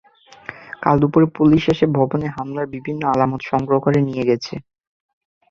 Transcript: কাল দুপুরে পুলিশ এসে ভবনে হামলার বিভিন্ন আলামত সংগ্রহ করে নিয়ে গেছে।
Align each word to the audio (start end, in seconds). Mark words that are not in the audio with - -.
কাল 0.83 0.95
দুপুরে 1.01 1.27
পুলিশ 1.37 1.63
এসে 1.73 1.85
ভবনে 1.97 2.27
হামলার 2.35 2.67
বিভিন্ন 2.75 3.01
আলামত 3.13 3.41
সংগ্রহ 3.51 3.77
করে 3.85 3.99
নিয়ে 4.07 4.27
গেছে। 4.29 4.53